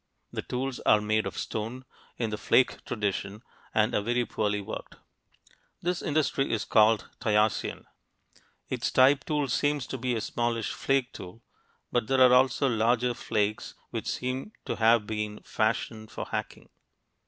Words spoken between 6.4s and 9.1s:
is called Tayacian. Its